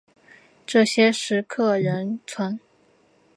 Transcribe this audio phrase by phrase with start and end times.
[0.65, 2.59] 这些石刻仍存。